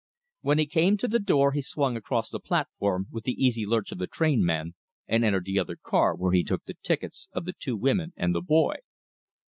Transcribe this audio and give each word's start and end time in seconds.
When 0.41 0.57
he 0.57 0.65
came 0.65 0.97
to 0.97 1.07
the 1.07 1.19
door 1.19 1.51
he 1.51 1.61
swung 1.61 1.95
across 1.95 2.31
the 2.31 2.39
platform 2.39 3.05
with 3.11 3.23
the 3.23 3.33
easy 3.33 3.67
lurch 3.67 3.91
of 3.91 3.99
the 3.99 4.07
trainman, 4.07 4.73
and 5.07 5.23
entered 5.23 5.45
the 5.45 5.59
other 5.59 5.75
car, 5.75 6.15
where 6.15 6.31
he 6.31 6.43
took 6.43 6.63
the 6.65 6.77
tickets 6.81 7.27
of 7.33 7.45
the 7.45 7.53
two 7.53 7.77
women 7.77 8.11
and 8.17 8.33
the 8.33 8.41
boy. 8.41 8.77